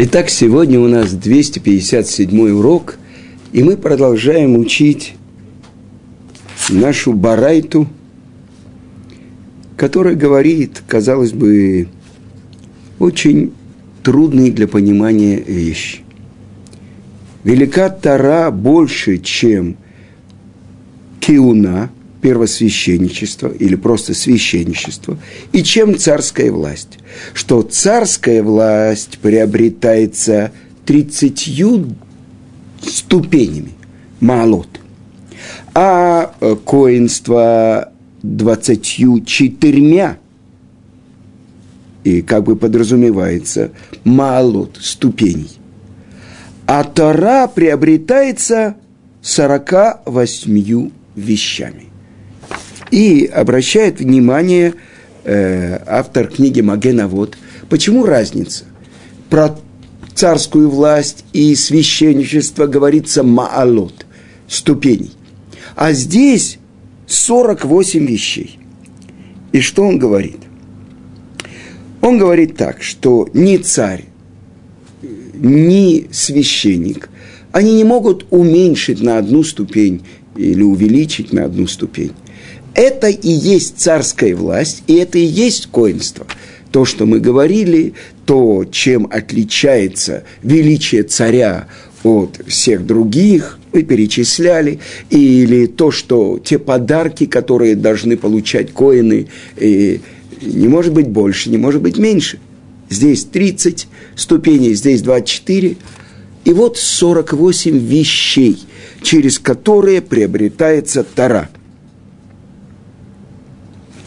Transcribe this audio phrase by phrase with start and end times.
[0.00, 2.98] Итак, сегодня у нас 257 урок,
[3.50, 5.14] и мы продолжаем учить
[6.68, 7.88] нашу барайту,
[9.76, 11.88] которая говорит, казалось бы,
[13.00, 13.52] очень
[14.04, 16.02] трудные для понимания вещи.
[17.42, 19.76] Велика Тара больше, чем
[21.18, 21.90] Киуна,
[22.20, 25.18] первосвященничество или просто священничество,
[25.52, 26.98] и чем царская власть.
[27.34, 30.52] Что царская власть приобретается
[30.84, 31.94] тридцатью
[32.82, 33.72] ступенями,
[34.20, 34.68] малот,
[35.74, 40.18] а э, коинство двадцатью четырьмя,
[42.04, 43.72] и как бы подразумевается,
[44.04, 45.50] малот ступеней.
[46.66, 48.76] А Тора приобретается
[49.22, 51.87] сорока восьмью вещами.
[52.90, 54.74] И обращает внимание
[55.24, 57.36] э, автор книги Магена вот,
[57.68, 58.64] почему разница?
[59.28, 59.58] Про
[60.14, 64.06] царскую власть и священничество говорится маалот,
[64.48, 65.12] ступеней.
[65.76, 66.58] А здесь
[67.06, 68.58] 48 вещей.
[69.52, 70.38] И что он говорит?
[72.00, 74.04] Он говорит так, что ни царь,
[75.34, 77.10] ни священник,
[77.52, 80.02] они не могут уменьшить на одну ступень
[80.36, 82.12] или увеличить на одну ступень.
[82.78, 86.28] Это и есть царская власть, и это и есть коинство.
[86.70, 91.66] То, что мы говорили, то, чем отличается величие царя
[92.04, 94.78] от всех других, мы перечисляли,
[95.10, 100.00] или то, что те подарки, которые должны получать коины, и
[100.40, 102.38] не может быть больше, не может быть меньше.
[102.90, 105.76] Здесь 30 ступеней, здесь 24.
[106.44, 108.56] И вот 48 вещей,
[109.02, 111.48] через которые приобретается Тара–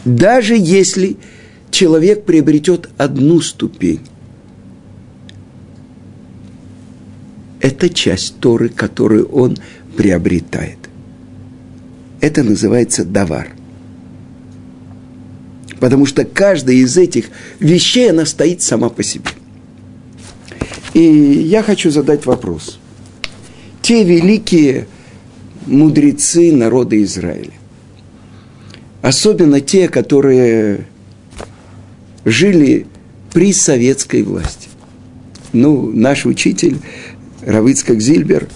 [0.06, 1.18] даже если
[1.70, 4.02] человек приобретет одну ступень.
[7.60, 9.58] Это часть Торы, которую он
[9.96, 10.78] приобретает.
[12.20, 13.56] Это называется давар.
[15.80, 17.30] Потому что каждая из этих
[17.60, 19.30] вещей, она стоит сама по себе.
[20.94, 22.80] И я хочу задать вопрос.
[23.82, 24.88] Те великие
[25.66, 27.54] мудрецы народа Израиля,
[29.02, 30.86] Особенно те, которые
[32.24, 32.86] жили
[33.34, 34.70] при советской власти.
[35.54, 36.78] Ну, наш учитель
[37.42, 38.48] Равицкак Зильбер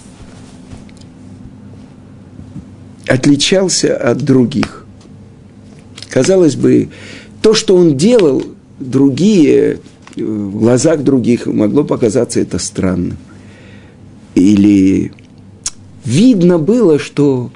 [3.08, 4.86] отличался от других.
[6.10, 6.88] Казалось бы,
[7.42, 8.42] то, что он делал,
[8.78, 9.80] другие,
[10.14, 13.16] в глазах других могло показаться это странным.
[14.36, 15.12] Или
[16.04, 17.50] видно было, что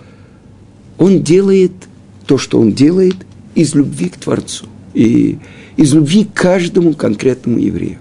[0.98, 1.72] он делает–
[2.30, 3.16] то, что он делает,
[3.56, 5.38] из любви к Творцу и
[5.76, 7.98] из любви к каждому конкретному еврею.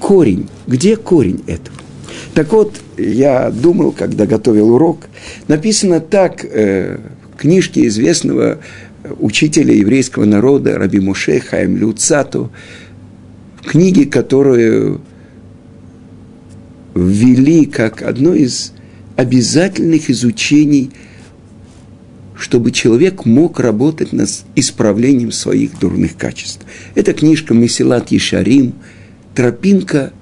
[0.00, 0.48] Корень.
[0.66, 1.76] Где корень этого?
[2.32, 5.08] Так вот, я думал, когда готовил урок,
[5.46, 7.00] написано так э,
[7.34, 8.60] в книжке известного
[9.20, 12.50] учителя еврейского народа Раби Муше Хаим Люцату,
[13.60, 15.02] в книге, которую
[16.94, 18.72] ввели как одно из
[19.16, 20.92] обязательных изучений–
[22.42, 26.66] чтобы человек мог работать над исправлением своих дурных качеств.
[26.96, 28.74] Это книжка Месилат Ешарим,
[29.32, 30.12] тропинка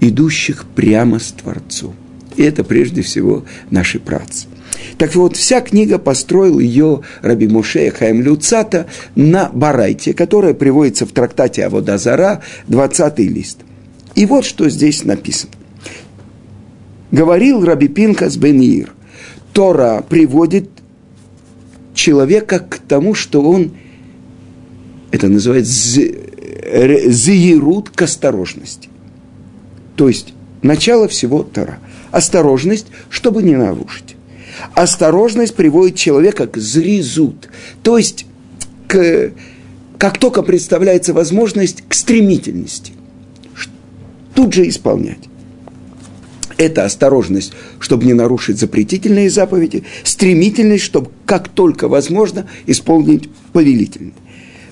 [0.00, 1.94] идущих прямо с Творцом.
[2.34, 4.48] И это прежде всего наши працы.
[4.98, 11.12] Так вот, вся книга построил ее Раби Мушея Хаим Люцата на Барайте, которая приводится в
[11.12, 13.58] трактате Аводазара, 20 лист.
[14.16, 15.52] И вот что здесь написано.
[17.12, 18.92] Говорил Раби Пинкас бен Ир–
[19.52, 20.68] Тора приводит
[21.94, 23.72] человека к тому, что он,
[25.10, 26.00] это называется
[27.08, 28.88] заирут к осторожности.
[29.96, 30.32] То есть
[30.62, 31.78] начало всего Тора.
[32.10, 34.16] Осторожность, чтобы не нарушить.
[34.74, 37.48] Осторожность приводит человека к зрезут,
[37.82, 38.26] то есть
[38.86, 39.32] к,
[39.98, 42.92] как только представляется возможность, к стремительности.
[44.34, 45.31] Тут же исполнять
[46.62, 54.14] это осторожность, чтобы не нарушить запретительные заповеди, стремительность, чтобы как только возможно исполнить повелительные.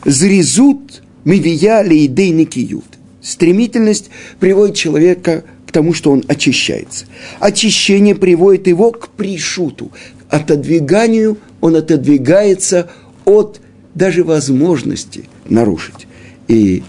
[0.05, 2.85] Зрезут мивия лейдей никиют.
[3.21, 7.07] Стремительность приводит человека к тому, что он очищается.
[7.39, 9.91] Очищение приводит его к пришуту,
[10.29, 12.89] отодвиганию, он отодвигается
[13.25, 13.61] от
[13.95, 16.07] даже возможности нарушить.
[16.49, 16.83] И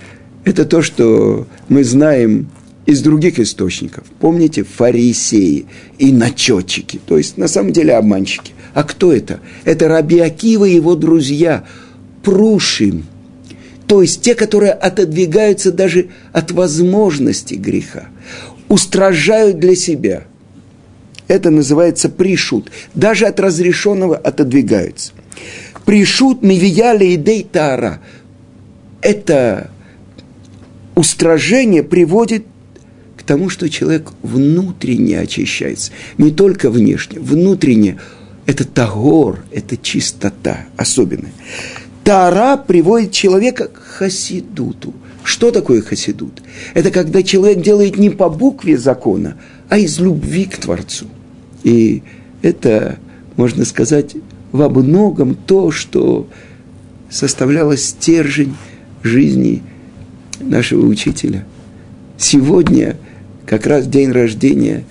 [0.45, 2.49] это то, что мы знаем
[2.91, 4.03] из других источников.
[4.19, 5.65] Помните, фарисеи
[5.97, 8.51] и начетчики, то есть на самом деле обманщики.
[8.73, 9.39] А кто это?
[9.63, 11.63] Это Раби Акива и его друзья,
[12.21, 13.05] Прушим.
[13.87, 18.09] то есть те, которые отодвигаются даже от возможности греха,
[18.67, 20.25] устражают для себя.
[21.27, 22.71] Это называется пришут.
[22.93, 25.13] Даже от разрешенного отодвигаются.
[25.85, 28.01] Пришут мивияли идей тара.
[29.01, 29.71] Это
[30.95, 32.45] устражение приводит
[33.31, 35.93] тому, что человек внутренне очищается.
[36.17, 37.97] Не только внешне, внутренне.
[38.45, 41.31] Это тагор, это чистота особенная.
[42.03, 44.93] Тара приводит человека к хасидуту.
[45.23, 46.43] Что такое хасидут?
[46.73, 49.37] Это когда человек делает не по букве закона,
[49.69, 51.05] а из любви к Творцу.
[51.63, 52.03] И
[52.41, 52.99] это,
[53.37, 54.17] можно сказать,
[54.51, 56.27] во многом то, что
[57.09, 58.57] составляло стержень
[59.03, 59.63] жизни
[60.41, 61.45] нашего учителя.
[62.17, 62.97] Сегодня
[63.51, 64.85] как раз день рождения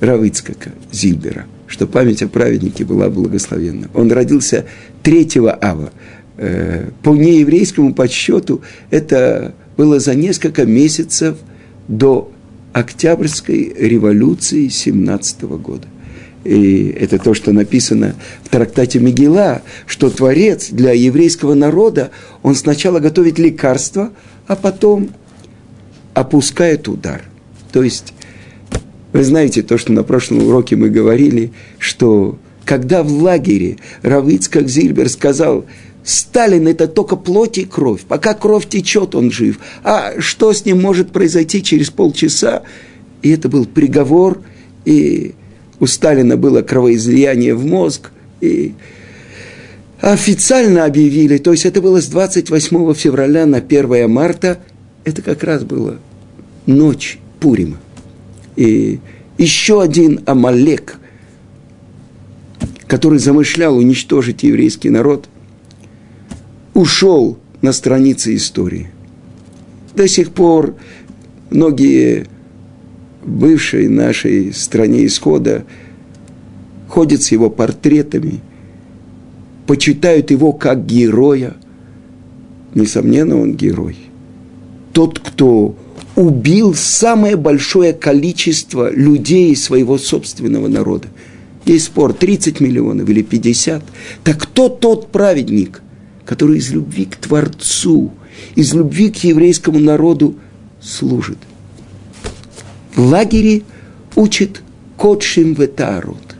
[0.00, 3.90] Равыцкака Зильбера, что память о праведнике была благословенна.
[3.92, 4.64] Он родился
[5.02, 5.92] 3 ава.
[6.38, 11.36] Э, по нееврейскому подсчету это было за несколько месяцев
[11.88, 12.32] до
[12.72, 15.86] Октябрьской революции 17 года.
[16.42, 18.14] И это то, что написано
[18.44, 22.10] в трактате Мегила, что Творец для еврейского народа,
[22.42, 24.10] он сначала готовит лекарство,
[24.46, 25.10] а потом
[26.14, 27.20] опускает удар.
[27.76, 28.14] То есть,
[29.12, 35.10] вы знаете то, что на прошлом уроке мы говорили, что когда в лагере Равицкак Зильбер
[35.10, 35.66] сказал,
[36.02, 38.00] Сталин– это только плоть и кровь.
[38.08, 39.58] Пока кровь течет, он жив.
[39.84, 42.62] А что с ним может произойти через полчаса?
[43.20, 44.40] И это был приговор,
[44.86, 45.34] и
[45.78, 48.72] у Сталина было кровоизлияние в мозг, и
[50.00, 54.60] официально объявили, то есть это было с 28 февраля на 1 марта,
[55.04, 55.98] это как раз было
[56.64, 57.76] ночь Пурима.
[58.56, 59.00] И
[59.38, 60.98] еще один Амалек,
[62.86, 65.28] который замышлял уничтожить еврейский народ–
[66.76, 68.90] ушел на страницы истории.
[69.94, 70.74] До сих пор
[71.50, 72.26] многие
[73.24, 75.64] бывшей нашей стране исхода
[76.86, 78.40] ходят с его портретами,
[79.66, 81.54] почитают его как героя.
[82.74, 83.96] Несомненно, он герой.
[84.92, 85.74] Тот, кто
[86.14, 91.08] убил самое большое количество людей своего собственного народа.
[91.64, 93.82] Есть спор, 30 миллионов или 50.
[94.24, 95.82] Так кто тот праведник,
[96.24, 98.12] который из любви к Творцу,
[98.54, 100.36] из любви к еврейскому народу
[100.80, 101.38] служит.
[102.94, 103.62] В лагере
[104.14, 104.62] учит
[104.96, 106.36] Котшим Ветарут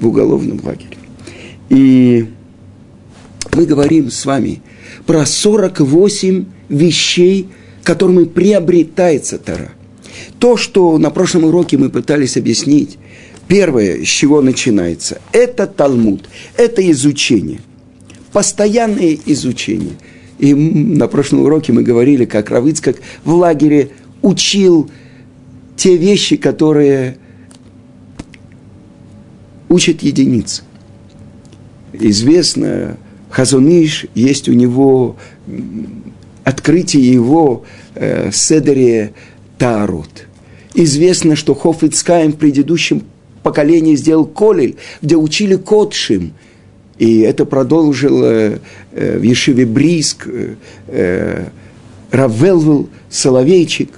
[0.00, 0.98] в уголовном лагере.
[1.70, 2.26] И
[3.54, 4.62] мы говорим с вами
[5.06, 7.48] про 48 вещей,
[7.82, 9.72] которыми приобретается Тара.
[10.38, 12.98] То, что на прошлом уроке мы пытались объяснить,
[13.46, 17.60] первое, с чего начинается, это Талмуд, это изучение
[18.32, 19.94] постоянное изучение.
[20.38, 23.90] И на прошлом уроке мы говорили, как Равыцкак в лагере
[24.22, 24.90] учил
[25.76, 27.18] те вещи, которые
[29.68, 30.62] учат единицы.
[31.92, 32.96] Известно,
[33.30, 35.16] Хазуныш, есть у него
[36.48, 37.64] открытие его
[37.94, 39.12] э, Седере
[39.58, 40.26] Таарот.
[40.74, 43.02] Известно, что Хофицкаем в предыдущем
[43.42, 46.32] поколении сделал Колель, где учили Котшим–
[46.98, 48.58] и это продолжил э,
[48.92, 50.56] в Ешиве Бриск, э,
[50.88, 51.46] э,
[52.10, 53.90] Равелвел, Соловейчик.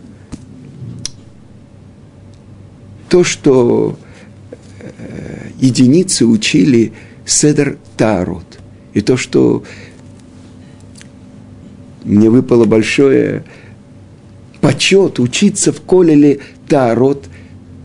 [3.09, 3.97] То, что
[4.81, 6.93] э, единицы учили
[7.25, 8.59] Седер Тарот.
[8.93, 9.63] И то, что
[12.05, 13.45] мне выпало большое
[14.61, 17.27] почет учиться в Колеле Тарот,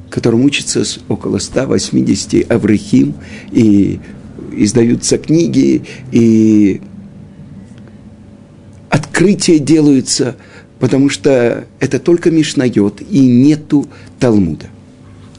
[0.09, 3.15] которым учится около 180 Аврахим,
[3.51, 3.99] и
[4.53, 6.81] издаются книги, и
[8.89, 10.35] открытия делаются,
[10.79, 13.87] потому что это только Мишнает, и нету
[14.19, 14.67] Талмуда.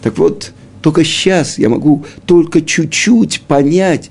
[0.02, 0.52] Так вот,
[0.82, 4.10] только сейчас я могу только чуть-чуть понять,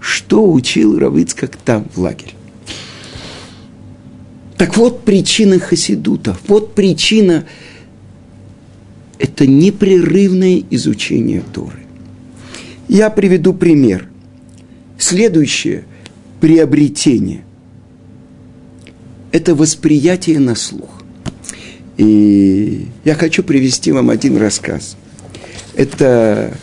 [0.00, 2.37] что учил Равыцкак там в лагере.
[4.58, 7.46] Так вот причина хасидута, вот причина–
[9.18, 11.78] это непрерывное изучение Торы.
[12.88, 14.08] Я приведу пример.
[14.98, 15.84] Следующее
[16.40, 17.44] приобретение–
[19.32, 21.02] это восприятие на слух.
[21.96, 24.96] И я хочу привести вам один рассказ.
[25.76, 26.56] Это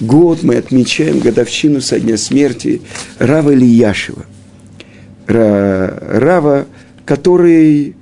[0.00, 2.82] год мы отмечаем годовщину со дня смерти
[3.18, 4.26] Рава Ильяшева.
[5.26, 6.66] Рава,
[7.08, 7.94] который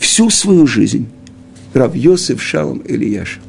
[0.00, 1.06] всю свою жизнь,
[1.74, 3.40] Рав Йосиф Шалом Ильяшев,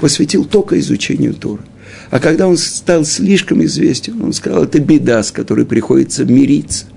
[0.00, 1.60] посвятил только изучению Торы.
[2.10, 6.86] А когда он стал слишком известен, он сказал, это беда, с которой приходится мириться–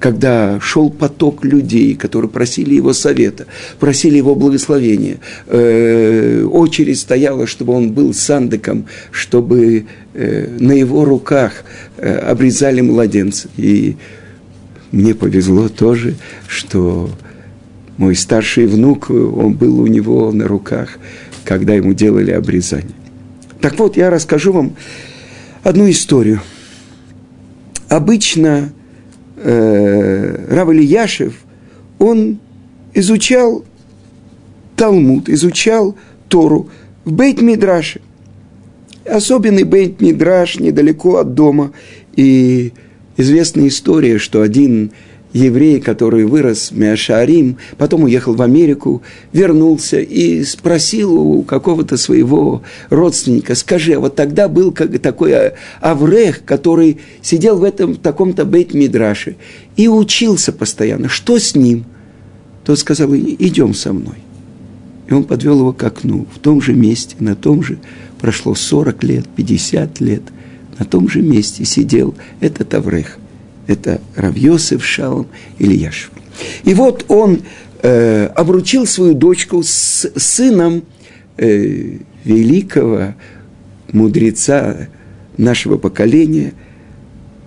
[0.00, 3.46] когда шел поток людей, которые просили его совета,
[3.78, 9.84] просили его благословения, э, очередь стояла, чтобы он был сандыком, чтобы
[10.14, 11.64] э, на его руках
[11.98, 13.48] э, обрезали младенца.
[13.58, 13.96] И
[14.92, 16.14] мне повезло тоже,
[16.46, 17.10] что
[17.96, 20.98] мой старший внук, он был у него на руках,
[21.44, 22.94] когда ему делали обрезание.
[23.60, 24.76] Так вот, я расскажу вам
[25.62, 26.40] одну историю.
[27.88, 28.72] Обычно
[29.36, 31.34] э, Рав Ильяшев,
[31.98, 32.38] он
[32.94, 33.64] изучал
[34.76, 35.96] Талмуд, изучал
[36.28, 36.70] Тору
[37.04, 38.00] в Бейт-Мидраше.
[39.04, 41.72] Особенный Бейт-Мидраш недалеко от дома.
[42.16, 42.72] И
[43.20, 44.92] известная история, что один
[45.32, 52.62] еврей, который вырос в Миашарим, потом уехал в Америку, вернулся и спросил у какого-то своего
[52.88, 59.36] родственника, скажи, а вот тогда был как такой Аврех, который сидел в этом таком-то бейт-мидраше
[59.76, 61.84] и учился постоянно, что с ним?
[62.64, 64.16] Тот сказал, идем со мной.
[65.08, 67.78] И он подвел его к окну, в том же месте, на том же,
[68.20, 70.22] прошло 40 лет, 50 лет,
[70.80, 73.18] на том же месте сидел этот Аврех–
[73.70, 76.10] это Равьосев Шалом или Яшев.
[76.64, 77.42] И вот он
[77.82, 80.82] э, обручил свою дочку с сыном
[81.36, 83.14] э, великого
[83.92, 84.88] мудреца
[85.36, 86.52] нашего поколения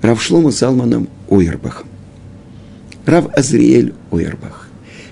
[0.02, 1.88] Равшлома Салманом Ойербахом.
[3.06, 4.70] Рав Азриэль Ойербах.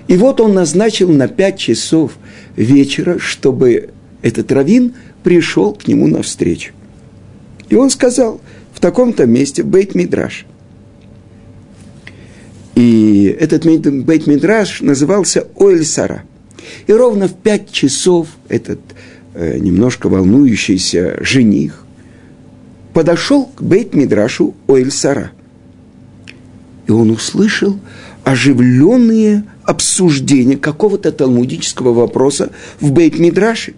[0.08, 2.12] И вот он назначил на пять часов
[2.56, 3.90] вечера, чтобы
[4.22, 6.72] этот раввин пришел к нему навстречу.
[7.72, 8.38] И он сказал,
[8.74, 10.44] в таком-то месте Бейт Мидраш.
[12.74, 16.24] И этот бейт-мидраж назывался Оэль Сара.
[16.86, 18.80] И ровно в пять часов этот
[19.32, 21.86] э, немножко волнующийся жених
[22.92, 25.32] подошел к бейт-мидрашу Оэль Сара.
[26.86, 27.80] И он услышал
[28.22, 32.50] оживленные обсуждения какого-то талмудического вопроса
[32.80, 33.72] в бейт-мидраше.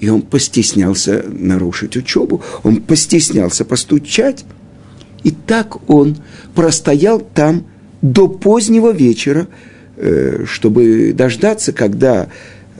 [0.00, 4.44] И он постеснялся нарушить учебу, он постеснялся постучать.
[5.24, 6.16] И так он
[6.54, 7.66] простоял там
[8.00, 9.48] до позднего вечера,
[9.96, 12.28] э, чтобы дождаться, когда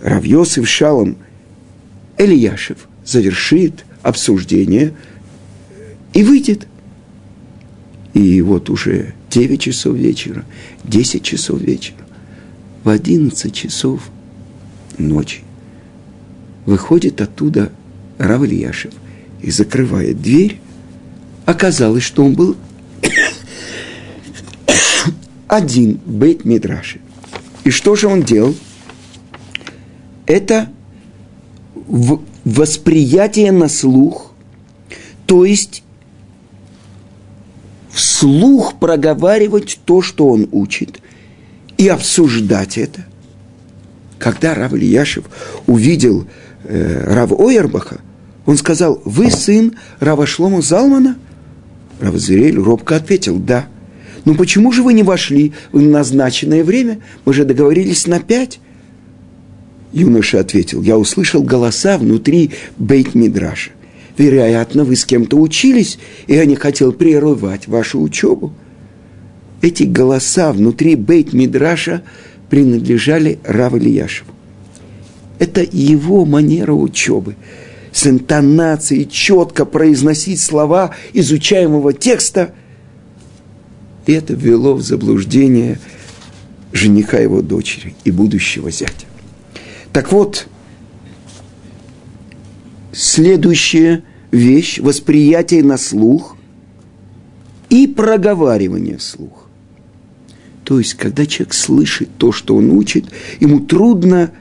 [0.03, 1.17] Равьосов Шалом
[2.17, 4.95] Элияшев завершит обсуждение
[6.15, 6.69] и выйдет.
[8.15, 10.45] И вот уже 9 часов вечера,
[10.85, 11.99] 10 часов вечера,
[12.85, 14.03] в 11 часов
[14.97, 15.43] ночи
[16.69, 17.73] выходит оттуда
[18.19, 20.61] Рав и закрывает дверь.
[21.47, 22.59] Оказалось, что он был
[25.49, 27.01] один бейт Мидраши.
[27.65, 28.55] И что же он делал?
[30.27, 30.71] Это
[32.45, 34.35] восприятие на слух,
[35.25, 35.83] то есть
[37.91, 41.01] вслух проговаривать то, что он учит,
[41.79, 43.07] и обсуждать это.
[44.19, 45.25] Когда Рав Ильяшев
[45.67, 46.27] увидел
[46.69, 48.01] э, Рав Ойербаха,
[48.47, 51.17] он сказал, вы сын Рава Шлома Залмана?
[52.01, 53.67] Рав Зирель робко ответил, да–
[54.29, 57.01] ну почему же вы не вошли в назначенное время?
[57.25, 58.61] Мы же договорились на пять.
[59.91, 63.71] Юноша ответил, я услышал голоса внутри Бейт-Мидраша.
[64.19, 68.53] Вероятно, вы с кем-то учились, и я не хотел прерывать вашу учебу.
[69.63, 72.03] Эти голоса внутри Бейт-Мидраша
[72.51, 74.33] принадлежали Рав Ильяшеву.
[75.39, 77.37] Это его манера учебы.
[77.93, 82.55] С интонацией четко произносить слова изучаемого текста–
[84.09, 85.79] и это ввело в заблуждение
[86.73, 89.05] жениха его дочери и будущего зятя.
[89.93, 90.49] Так вот,
[92.91, 96.39] следующая вещь– восприятие на слух
[97.69, 99.47] и проговаривание вслух.
[100.65, 103.05] То есть, когда человек слышит то, что он учит,
[103.41, 104.33] ему трудно,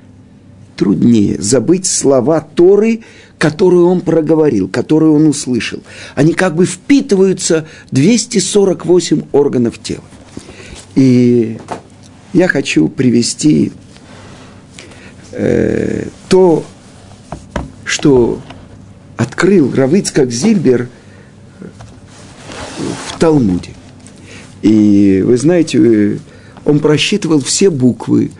[0.77, 3.01] труднее забыть слова Торы,
[3.37, 5.79] которую он проговорил, которую он услышал,
[6.15, 10.03] они как бы впитываются 248 органов тела.
[10.95, 11.57] И
[12.33, 13.71] я хочу привести
[15.31, 16.63] э, то,
[17.83, 18.41] что
[19.17, 20.89] открыл Равицкак Зильбер
[22.79, 23.71] в Талмуде.
[24.61, 26.19] И вы знаете,
[26.65, 28.31] он просчитывал все буквы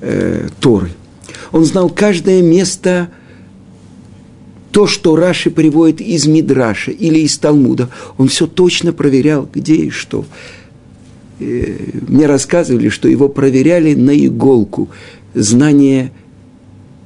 [0.00, 0.90] э, Торы.
[1.54, 3.08] Он знал каждое место–
[4.74, 9.90] то, что Раши приводит из Мидраша или из Талмуда, он все точно проверял, где и
[9.90, 10.24] что.
[11.38, 11.76] Э,
[12.08, 14.88] мне рассказывали, что его проверяли на иголку,
[15.32, 16.10] знание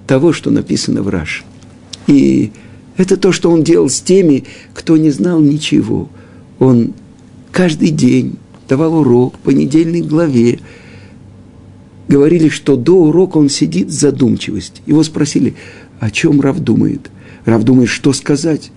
[0.06, 1.44] того, что написано в Раши.
[2.06, 2.52] И
[2.96, 6.08] Это то, что он делал с теми, кто не знал ничего.
[6.58, 6.94] Он
[7.52, 8.36] каждый день
[8.66, 10.60] давал урок по недельной главе.
[12.08, 14.80] Говорили, что до урока он сидит в задумчивости.
[14.86, 15.54] Его спросили,
[16.00, 17.10] о чем Рав думает.
[17.44, 18.70] Рав думает, что сказать.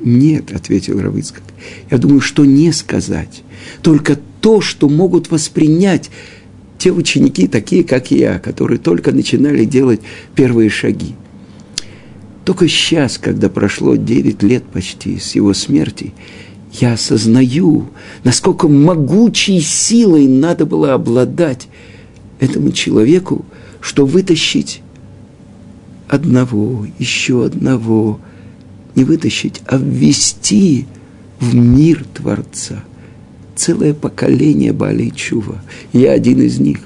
[0.00, 1.44] Нет, ответил Равыцкак.
[1.90, 3.42] Я думаю, что не сказать.
[3.82, 6.10] Только то, что могут воспринять
[6.78, 10.00] те ученики, такие как я, которые только начинали делать
[10.34, 11.14] первые шаги.
[12.44, 16.12] Только сейчас, когда прошло 9 лет почти с его смерти,
[16.72, 17.90] я осознаю,
[18.24, 21.68] насколько могучей силой надо было обладать
[22.42, 23.44] этому человеку,
[23.80, 24.82] что вытащить
[26.08, 28.18] одного, еще одного,
[28.96, 30.86] не вытащить, а ввести
[31.38, 32.82] в мир Творца.
[33.54, 35.62] Целое поколение Бали Чува.
[35.92, 36.80] Я один из них.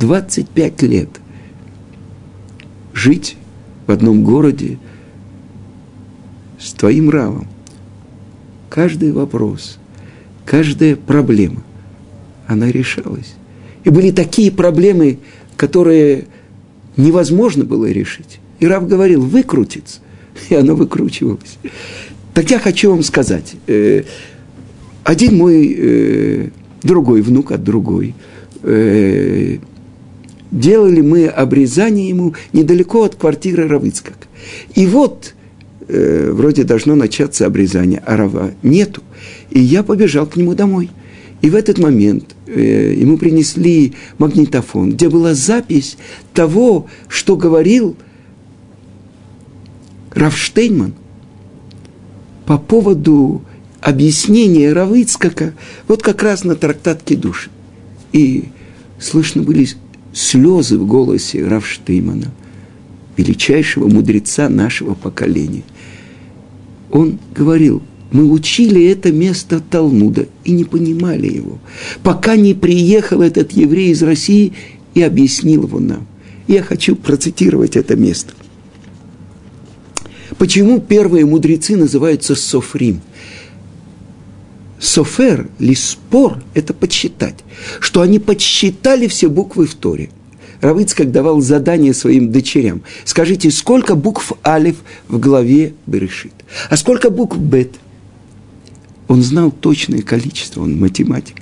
[0.00, 1.08] 25 лет.
[2.92, 3.36] Жить
[3.86, 4.78] в одном городе
[6.58, 7.46] с твоим равом.
[8.68, 9.78] Каждый вопрос,
[10.44, 11.62] каждая проблема,
[12.48, 13.34] она решалась.
[13.84, 15.18] И были такие проблемы,
[15.56, 16.26] которые
[16.96, 18.40] невозможно было решить.
[18.60, 20.00] И Рав говорил, выкрутиться.
[20.48, 21.58] И оно выкручивалось.
[22.34, 23.54] Так я хочу вам сказать.
[23.66, 24.02] Э,
[25.04, 26.48] один мой э,
[26.82, 28.14] другой внук от другой.
[28.62, 29.56] Э,
[30.50, 34.28] делали мы обрезание ему недалеко от квартиры Равыцкак.
[34.74, 35.34] И вот
[35.88, 39.02] вроде должно начаться обрезание, а Рава нету.
[39.50, 40.88] И я побежал к нему домой.
[41.42, 45.96] И в этот момент э, ему принесли магнитофон, где была запись
[46.34, 47.96] того, что говорил
[50.12, 50.94] Равштейнман
[52.46, 53.42] по поводу
[53.80, 55.54] объяснения Равыцкака,
[55.88, 57.50] вот как раз на трактатке души.
[58.12, 58.46] И
[58.98, 59.68] слышно были
[60.12, 62.32] слезы в голосе Равштеймана,
[63.16, 65.62] величайшего мудреца нашего поколения.
[66.90, 71.58] Он говорил, мы учили это место Талмуда и не понимали его,
[72.02, 74.52] пока не приехал этот еврей из России
[74.94, 76.06] и объяснил его нам.
[76.48, 78.32] Я хочу процитировать это место.
[80.38, 83.00] Почему первые мудрецы называются Софрим?
[84.80, 87.36] Софер, ли спор, это подсчитать.
[87.80, 90.08] Что они подсчитали все буквы в Торе.
[90.62, 92.82] Равыцкак давал задание своим дочерям.
[93.04, 94.76] Скажите, сколько букв Алиф
[95.08, 96.32] в главе Берешит?
[96.70, 97.72] А сколько букв Бет?
[99.10, 101.34] Он знал точное количество, он математик.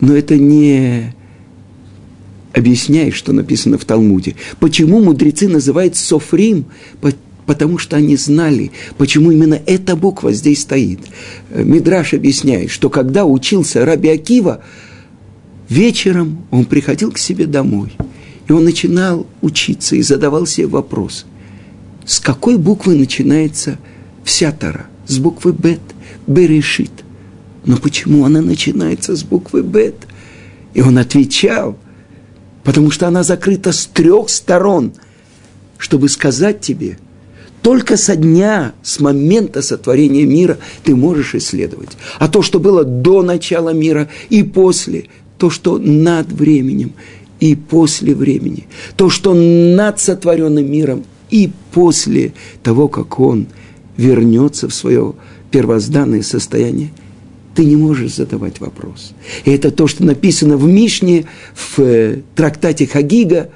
[0.00, 1.14] Но это не
[2.52, 4.34] объясняет, что написано в Талмуде.
[4.60, 6.66] Почему мудрецы называют Софрим?
[7.46, 10.98] потому что они знали, почему именно эта буква здесь стоит.
[11.50, 14.64] Э, Мидраш объясняет, что когда учился Раби Акива,
[15.68, 17.92] вечером он приходил к себе домой,
[18.48, 21.24] и он начинал учиться и задавал себе вопрос,
[22.04, 23.78] с какой буквы начинается
[24.24, 24.86] вся Тара?
[25.06, 25.80] С буквы Бет,
[26.26, 27.05] Берешит.
[27.66, 30.06] Но почему она начинается с буквы Бет?
[30.72, 31.76] И он отвечал,
[32.64, 34.92] потому что она закрыта с трех сторон,
[35.78, 36.98] чтобы сказать тебе–
[37.66, 41.88] только со дня, с момента сотворения мира ты можешь исследовать.
[42.20, 46.92] А то, что было до начала мира и после, то, что над временем
[47.40, 53.48] и после времени, то, что над сотворенным миром и после того, как он
[53.96, 55.14] вернется в свое
[55.50, 56.92] первозданное состояние,
[57.56, 59.12] ты не можешь задавать вопрос.
[59.44, 63.50] И это то, что написано в Мишне, в э, трактате Хагига.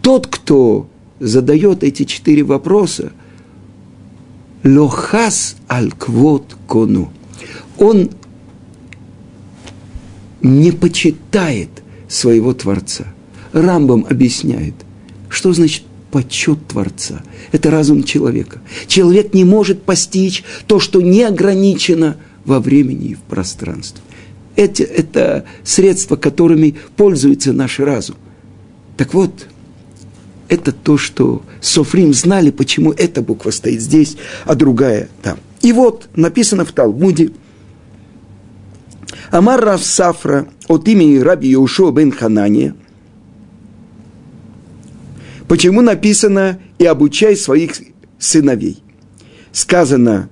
[0.00, 0.88] Тот, кто
[1.20, 3.12] задает эти четыре вопроса–
[4.66, 7.10] лохас аль квот кону.
[7.78, 8.10] Он
[10.42, 11.70] не почитает
[12.08, 13.04] своего Творца.
[13.52, 14.74] Рамбам объясняет,
[15.28, 17.22] что значит почет Творца.
[17.52, 18.60] Это разум человека.
[18.86, 24.02] Человек не может постичь то, что не ограничено во времени и в пространстве.
[24.54, 28.16] Эти, это средства, которыми пользуется наш разум.
[28.96, 29.48] Так вот,
[30.48, 35.38] это то, что Софрим знали, почему эта буква стоит здесь, а другая там.
[35.60, 37.32] И вот написано в Талмуде,
[39.30, 42.74] Амар Рав Сафра от имени Раби Яушуа бен Ханания.
[45.48, 47.72] Почему написано «и обучай своих
[48.18, 48.82] сыновей»?
[49.52, 50.28] Сказано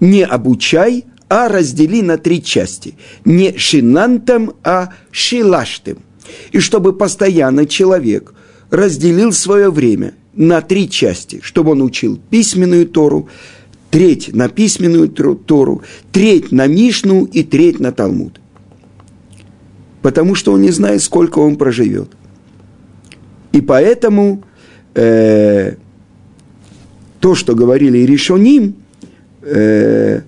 [0.00, 2.94] «не обучай, а раздели на три части.
[3.24, 5.98] Не шинантом, а шилаштем.
[6.52, 8.34] И чтобы постоянно человек
[8.70, 13.28] разделил свое время на три части, чтобы он учил письменную Тору,
[13.90, 18.40] треть на письменную Тору, треть на Мишну и треть на Талмуд.
[20.02, 22.10] Потому что он не знает, сколько он проживет.
[23.52, 24.44] И поэтому
[24.94, 25.76] э,
[27.20, 28.76] то, что говорили Решоним,
[29.42, 30.20] э,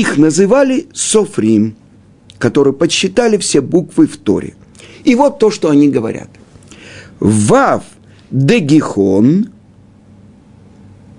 [0.00, 1.76] их называли Софрим,
[2.38, 4.54] которые подсчитали все буквы в Торе.
[5.04, 6.28] И вот то, что они говорят.
[7.20, 7.84] Вав
[8.30, 9.50] дегихон,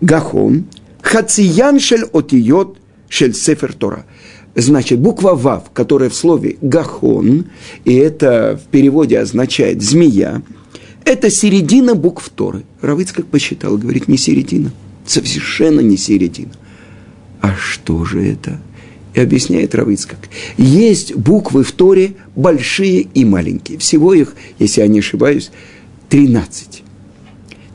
[0.02, 0.66] гахон,
[1.02, 2.78] хациян шель отиот
[3.10, 4.06] шель сефер Тора.
[4.56, 7.46] Значит, буква Вав, которая в слове Гахон,
[7.86, 10.44] и это в переводе означает змея,
[11.06, 12.64] это середина букв Торы.
[12.82, 14.72] Равыц как посчитал, говорит, не середина.
[15.06, 16.52] Совершенно не середина.
[17.44, 18.58] А что же это?
[19.14, 20.30] И объясняет Равыцкак.
[20.56, 23.78] Есть буквы в Торе большие и маленькие.
[23.80, 25.52] Всего их, если я не ошибаюсь,
[26.08, 26.84] 13.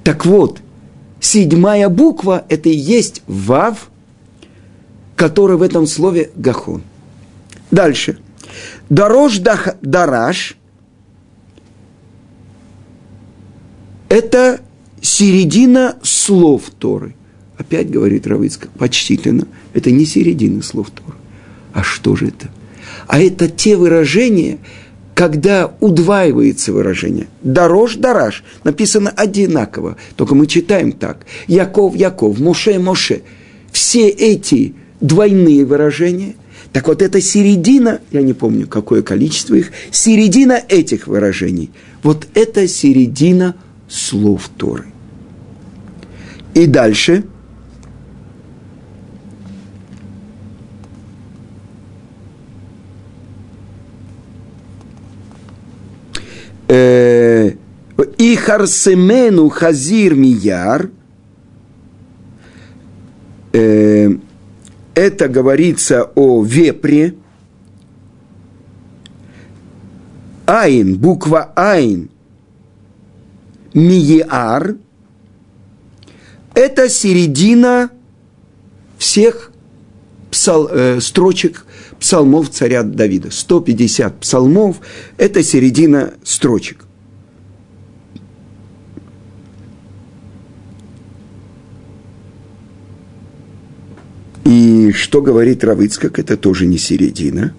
[0.04, 0.62] Так вот,
[1.20, 3.90] седьмая буква– это и есть Вав,
[5.16, 6.83] который в этом слове Гахон.
[7.70, 8.18] Дальше.
[8.88, 10.57] Дорож дараш–
[14.09, 14.61] это
[15.02, 17.14] середина слов Торы.
[17.59, 21.18] Опять говорит Равицкак, почтительно, это не середина слов Торы.
[21.73, 22.49] А что же это?
[23.09, 24.59] А это те выражения,
[25.14, 27.27] когда удваивается выражение.
[27.42, 31.27] Дорож, дорож, написано одинаково, только мы читаем так.
[31.49, 33.23] Яков, Яков, Моше, Моше.
[33.73, 36.35] Все эти двойные выражения,
[36.73, 41.73] так вот это середина, я не помню, какое количество их, середина этих выражений.
[42.05, 43.57] Вот это середина
[43.88, 44.87] слов Торы.
[46.55, 47.25] И дальше–
[56.68, 57.53] Э,
[58.18, 60.90] и харсемену хазир мияр,
[63.52, 64.11] э,
[64.94, 67.14] это говорится о вепре,
[70.46, 72.11] Айн, буква Айн,
[73.74, 74.76] Миеар,
[76.54, 77.90] это середина
[78.96, 79.52] всех
[80.31, 81.66] псал, э, строчек
[82.00, 83.31] псалмов царя Давида.
[83.31, 84.81] 150 псалмов–
[85.18, 86.88] это середина строчек.
[94.88, 97.55] И что говорит Равыцкак, это тоже не середина.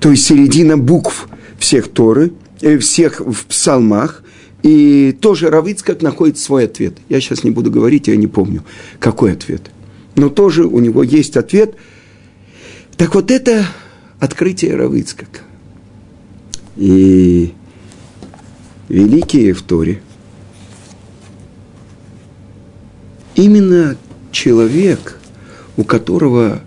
[0.00, 2.32] То есть середина букв всех Торы–
[2.62, 4.22] Э, всех в псалмах,
[4.62, 6.98] и тоже Равицкак находит свой ответ.
[7.08, 8.64] Я сейчас не буду говорить, я не помню,
[8.98, 9.70] какой ответ.
[10.14, 11.76] Но тоже у него есть ответ.
[12.98, 13.66] Так вот это
[14.18, 15.44] открытие Равицкак.
[16.76, 17.52] И
[18.88, 20.00] великие в Торе.
[23.34, 23.96] Именно
[24.32, 25.18] человек,
[25.76, 26.60] у которого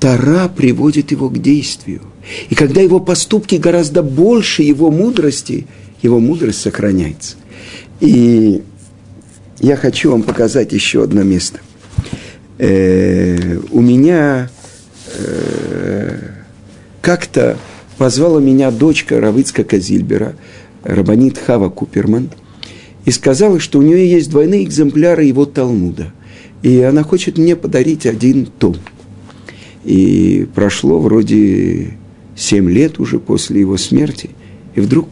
[0.00, 2.02] Тара приводит его к действию–
[2.48, 5.66] и когда его поступки гораздо больше его мудрости,
[6.02, 7.36] его мудрость сохраняется.
[8.00, 8.62] И
[9.60, 11.60] я хочу вам показать еще одно место.
[12.58, 14.50] Э, у меня
[15.16, 16.18] э,
[17.00, 17.56] как-то
[17.98, 20.36] позвала меня дочка Равицка Казильбера,
[20.84, 22.30] Рабанит Хава Куперман,
[23.04, 26.12] и сказала, что у нее есть двойные экземпляры его Талмуда.
[26.62, 28.76] И она хочет мне подарить один том.
[29.84, 31.94] И прошло вроде
[32.36, 34.30] семь лет уже после его смерти,
[34.74, 35.08] и вдруг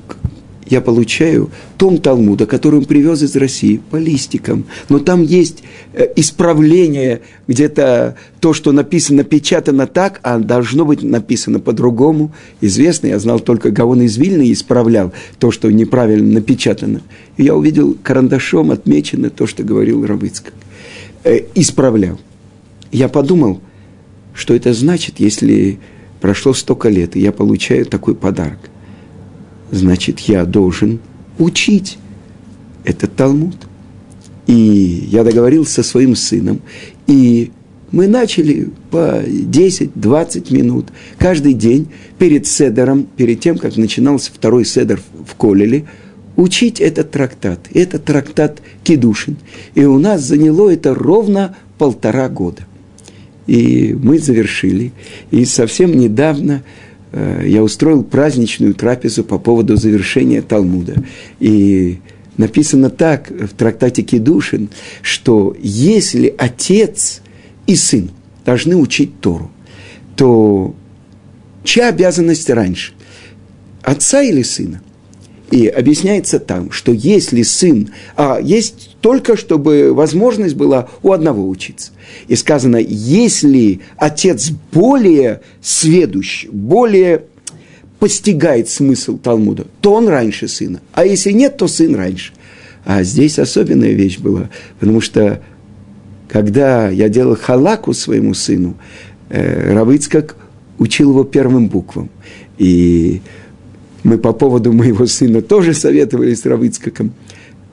[0.69, 4.67] я получаю том Талмуда, который он привез из России по листикам.
[4.89, 11.61] Но там есть э, исправление, где-то то, что написано, напечатано так, а должно быть написано
[11.61, 12.33] по-другому.
[12.61, 17.03] Известно, я знал только Гаон из Вильны исправлял то, что неправильно напечатано.
[17.37, 20.55] И я увидел карандашом отмечено то, что говорил Равыцкак.
[21.25, 22.19] Э, исправлял.
[22.93, 23.61] Я подумал,
[24.35, 25.79] что это значит, если
[26.21, 28.59] прошло столько лет, и я получаю такой подарок.
[29.71, 31.01] Значит, я должен
[31.39, 31.99] учить
[32.85, 33.57] этот Талмуд.
[34.47, 36.61] И я договорился со своим сыном,
[37.09, 37.51] и
[37.91, 40.87] мы начали по 10-20 минут
[41.19, 45.87] каждый день перед седером, перед тем, как начинался второй седер в Колеле,
[46.37, 47.59] учить этот трактат.
[47.75, 49.37] Этот трактат Кедушин.
[49.75, 52.63] И у нас заняло это ровно полтора года–
[53.47, 54.93] и мы завершили.
[55.31, 56.63] И совсем недавно
[57.13, 61.03] я устроил праздничную трапезу по поводу завершения Талмуда.
[61.41, 61.99] И
[62.37, 64.69] написано так в трактате Кедушин,
[65.03, 67.23] что если отец
[67.67, 68.11] и сын
[68.45, 69.51] должны учить Тору,
[70.17, 70.75] то
[71.65, 72.93] чья обязанность раньше?
[73.83, 74.83] Отца или сына?
[75.51, 81.93] И объясняется там, что если сын, а есть только, чтобы возможность была у одного учиться.
[82.27, 87.25] И сказано, если отец более сведущ, более
[88.01, 90.81] постигает смысл Талмуда, то он раньше сына.
[90.93, 92.33] А если нет, то сын раньше.
[92.85, 95.43] А здесь особенная вещь была, потому что
[96.29, 98.77] когда я делал халаку своему сыну,
[99.29, 100.37] э, Равыцкак
[100.79, 102.11] учил его первым буквам.
[102.59, 103.23] И
[104.07, 107.13] мы по поводу моего сына тоже советовались с Равыцкаком.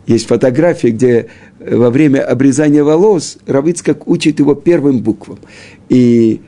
[0.08, 1.28] Есть фотография, где
[1.60, 5.38] во время обрезания волос Равыцкак учит его первым буквам.
[5.90, 6.42] И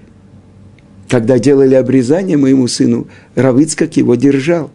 [1.08, 4.72] когда делали обрезание моему сыну, Равыцкак его держал.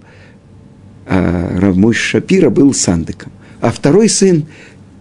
[1.07, 3.33] А Равмуш Шапира был сандыком.
[3.61, 4.46] А второй сын,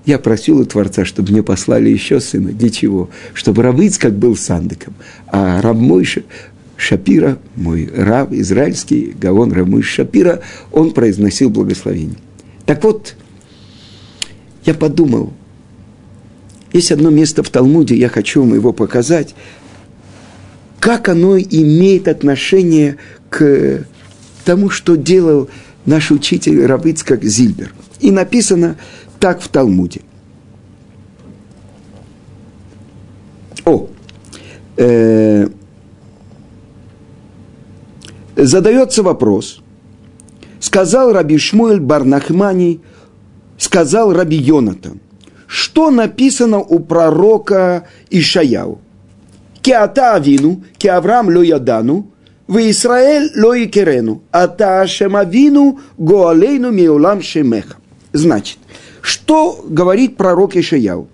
[0.05, 2.51] я просил у Творца, чтобы мне послали еще сына.
[2.51, 3.11] Для чего?
[3.35, 4.95] Чтобы Равыцкак был сандыком.
[5.27, 6.23] А Равмойша
[6.79, 12.15] Шапира, мой раб израильский, Гавон Рамыш Шапира, он произносил благословение.
[12.65, 13.15] Так вот,
[14.63, 15.33] я подумал,
[16.71, 19.35] есть одно место в Талмуде, я хочу вам его показать,
[20.79, 22.95] как оно имеет отношение
[23.29, 23.85] к
[24.45, 25.49] тому, что делал
[25.85, 27.73] наш учитель Равыцкак Зильбер.
[27.99, 28.77] И написано
[29.19, 29.99] так в Талмуде.
[33.65, 33.89] О,
[34.77, 35.49] э,
[38.45, 39.61] задается вопрос.
[40.59, 42.81] Сказал Раби Шмуэль Барнахмани,
[43.57, 44.99] сказал Раби Йонатан,
[45.47, 48.79] что написано у пророка Ишаяу?
[49.61, 52.11] Кеата Авину, Кеаврам Ло Ядану,
[52.47, 57.75] в Израиль Ло Икерену, Ата Ашем Авину Гоалейну Миулам Шемеха.
[58.13, 58.57] Значит,
[59.01, 61.07] что говорит пророк Ишаяу?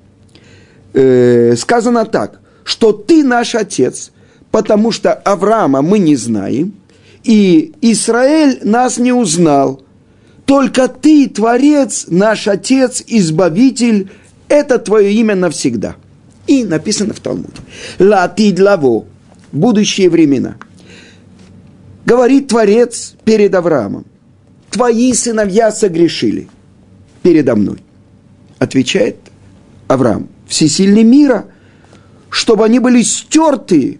[0.93, 4.11] Э, сказано так, что ты наш отец,
[4.51, 6.73] потому что Авраама мы не знаем–
[7.25, 9.81] и Израиль нас не узнал.
[10.45, 14.11] Только ты, Творец, наш Отец, Избавитель,
[14.47, 15.95] это твое имя навсегда.
[16.45, 17.61] И написано в Талмуде.
[17.97, 19.05] Латид лаво,
[19.51, 20.57] будущие времена.
[22.05, 24.05] Говорит Творец перед Авраамом.
[24.69, 26.47] Твои сыновья согрешили
[27.23, 27.79] передо мной.
[28.59, 29.17] Отвечает
[29.87, 30.29] Авраам.
[30.47, 31.45] Всесильный мира,
[32.29, 33.99] чтобы они были стерты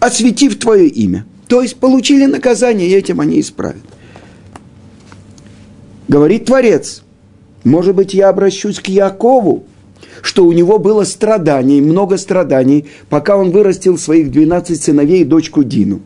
[0.00, 1.24] осветив твое имя.
[1.46, 3.82] То есть получили наказание, и этим они исправят.
[6.08, 7.02] Говорит Творец,
[7.64, 9.64] может быть, я обращусь к Якову,
[10.22, 15.62] что у него было страданий, много страданий, пока он вырастил своих 12 сыновей и дочку
[15.62, 16.00] Дину.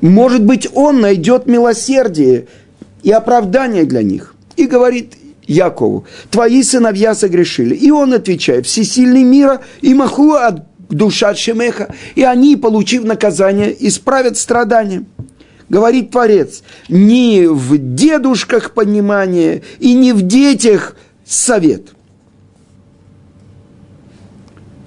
[0.00, 2.46] Может быть, он найдет милосердие
[3.02, 4.34] и оправдание для них.
[4.56, 5.14] И говорит
[5.46, 7.74] Якову, твои сыновья согрешили.
[7.74, 14.36] И он отвечает, всесильный мира и маху от душа Шемеха, и они, получив наказание, исправят
[14.36, 15.04] страдания.
[15.68, 21.88] Говорит Творец, не в дедушках понимание и не в детях совет.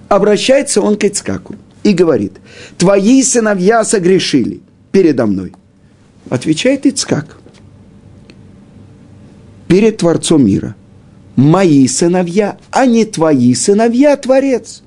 [0.08, 2.34] Обращается он к Ицкаку и говорит,
[2.78, 5.54] твои сыновья согрешили передо мной.
[6.30, 7.38] Отвечает Ицкак,
[9.68, 10.76] перед Творцом мира.
[11.36, 14.84] Мои сыновья, а не твои сыновья, Творец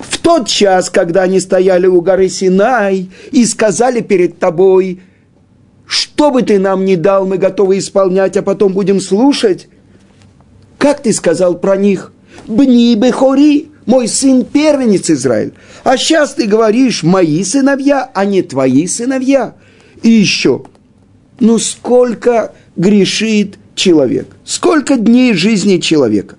[0.00, 5.00] в тот час, когда они стояли у горы Синай и сказали перед тобой,
[5.86, 9.68] что бы ты нам ни дал, мы готовы исполнять, а потом будем слушать.
[10.78, 12.12] Как ты сказал про них?
[12.46, 15.52] Бни Бехори, мой сын первенец Израиль.
[15.82, 19.54] А сейчас ты говоришь, мои сыновья, а не твои сыновья.
[20.02, 20.64] И еще,
[21.40, 24.28] ну сколько грешит человек?
[24.44, 26.36] Сколько дней жизни человека?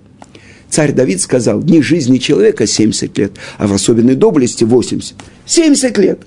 [0.70, 5.14] Царь Давид сказал, дни жизни человека 70 лет, а в особенной доблести 80.
[5.46, 6.20] 70 лет.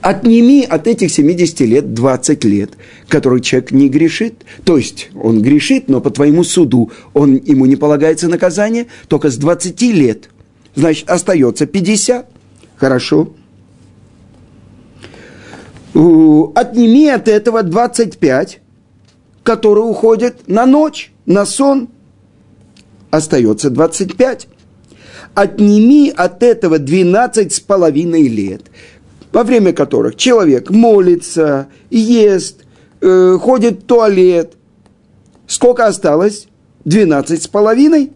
[0.00, 2.72] Отними от этих 70 лет 20 лет,
[3.08, 4.44] который человек не грешит.
[4.64, 9.36] То есть он грешит, но по твоему суду он, ему не полагается наказание только с
[9.36, 10.28] 20 лет.
[10.74, 12.28] Значит, остается 50.
[12.76, 13.34] Хорошо.
[15.94, 18.60] Отними от этого 25,
[19.42, 21.88] которые уходят на ночь, на сон–
[23.16, 24.48] остается 25.
[25.34, 28.62] Отними от этого 12 с половиной лет,
[29.32, 32.64] во время которых человек молится, ест,
[33.00, 34.54] э, ходит в туалет.
[35.46, 36.46] Сколько осталось?
[36.84, 38.12] 12 с половиной?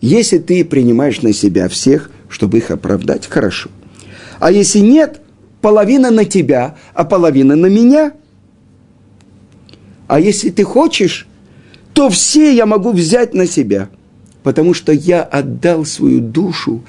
[0.00, 3.70] Если ты принимаешь на себя всех, чтобы их оправдать, хорошо.
[4.38, 5.20] А если нет,
[5.60, 8.12] половина на тебя, а половина на меня.
[10.06, 11.26] А если ты хочешь,
[11.94, 13.88] то все я могу взять на себя,
[14.42, 16.82] потому что я отдал свою душу,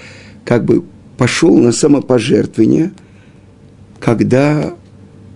[0.43, 0.83] как бы
[1.17, 2.91] пошел на самопожертвование,
[3.99, 4.73] когда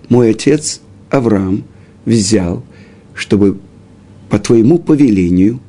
[0.09, 1.63] мой отец Авраам
[2.03, 2.63] взял,
[3.13, 3.59] чтобы
[4.29, 5.59] по твоему повелению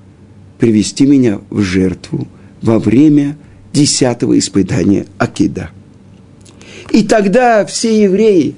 [0.59, 2.27] привести меня в жертву
[2.63, 3.37] во время
[3.73, 5.71] десятого испытания Акида.
[6.91, 8.57] И тогда все евреи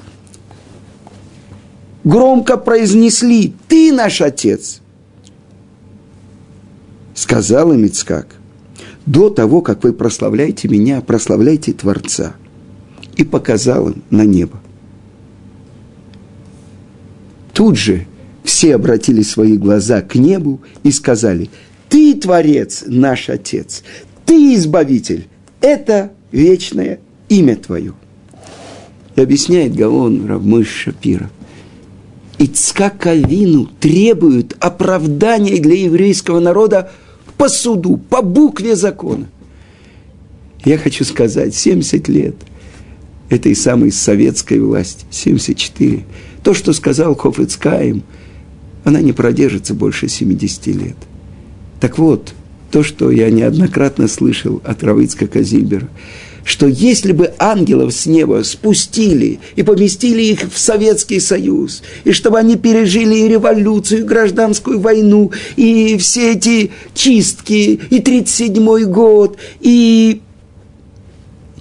[2.05, 4.82] громко произнесли «Ты наш отец!»
[7.15, 8.37] Сказал им Ицкак,
[9.05, 12.35] «До того, как вы прославляете меня, прославляйте Творца».
[13.17, 14.61] И показал им на небо.
[17.53, 18.07] Тут же
[18.45, 21.51] все обратили свои глаза к небу и сказали,
[21.89, 23.83] «Ты, Творец, наш Отец,
[24.25, 25.27] Ты, Избавитель,
[25.61, 27.93] это вечное имя Твое».
[29.17, 31.31] И объясняет Гаон Равмыш Шапира.
[32.45, 36.91] Ицкак Авину требуют оправдания для еврейского народа
[37.39, 39.29] по суду, по букве закона.
[40.65, 42.35] Я хочу сказать, 70 лет
[43.31, 46.05] этой самой советской власти, 74,
[46.43, 48.03] то, что сказал Хофицкаем,
[48.83, 50.97] она не продержится больше 70 лет.
[51.81, 52.35] Так вот,
[52.73, 55.89] то, что я неоднократно слышал от Равицка Казильбера–
[56.45, 62.39] что если бы ангелов с неба спустили и поместили их в Советский Союз, и чтобы
[62.39, 70.21] они пережили и революцию, и гражданскую войну, и все эти чистки, и 37-й год, и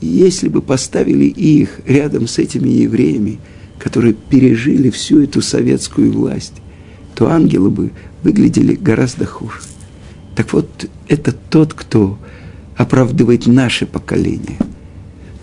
[0.01, 3.39] если бы поставили их рядом с этими евреями,
[3.77, 6.53] которые пережили всю эту советскую власть,
[7.15, 7.91] то ангелы бы
[8.23, 9.61] выглядели гораздо хуже.
[10.35, 10.69] Так вот,
[11.07, 12.17] это тот, кто
[12.81, 14.57] оправдывает наше поколение–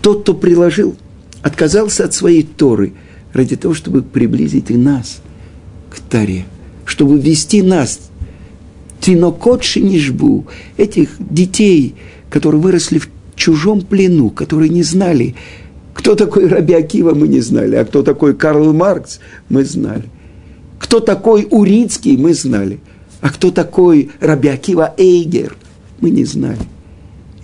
[0.01, 0.95] тот, кто приложил,
[1.41, 2.93] отказался от своей Торы
[3.33, 5.21] ради того, чтобы приблизить и нас
[5.89, 6.45] к Таре,
[6.85, 7.99] чтобы ввести нас,
[9.01, 10.47] тинокот шинишбу,
[10.77, 11.95] этих детей,
[12.29, 15.35] которые выросли в чужом плену, которые не знали,
[15.93, 20.05] кто такой Раби Акива, мы не знали, а кто такой Карл Маркс, мы знали.
[20.77, 22.79] Кто такой Урицкий, мы знали.
[23.19, 25.57] А кто такой Раби Акива Эйгер,
[25.99, 26.59] мы не знали.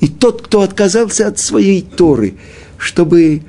[0.05, 2.35] И тот, кто отказался от своей Торы,
[2.77, 3.41] чтобы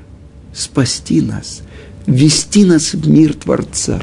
[0.55, 1.61] спасти нас,
[2.07, 4.01] ввести нас в мир Творца.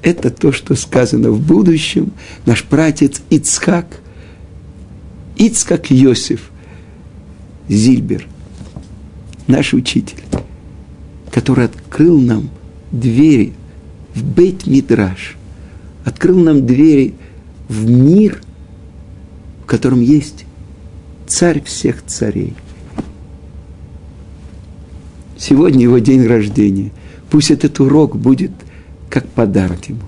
[0.00, 2.12] Это то, что сказано в будущем.
[2.46, 4.00] Наш братец Ицхак,
[5.36, 6.50] Ицхак Йосиф
[7.68, 8.26] Зильбер,
[9.46, 10.24] наш учитель,
[11.30, 12.48] который открыл нам
[12.92, 13.52] двери
[14.14, 15.36] в Бейт-Мидраш,
[16.06, 17.12] открыл нам двери
[17.68, 18.40] в мир,
[19.64, 20.46] в котором есть
[21.32, 22.52] царь всех царей.
[25.38, 26.90] Сегодня его день рождения.
[27.30, 28.50] Пусть этот урок будет
[29.08, 30.00] как подарок ему.